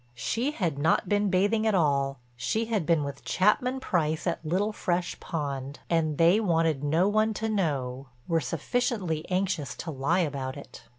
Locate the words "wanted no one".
6.39-7.35